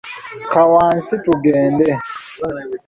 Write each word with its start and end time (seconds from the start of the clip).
Kka 0.51 0.61
wansi 0.73 1.15
tugende. 1.23 1.87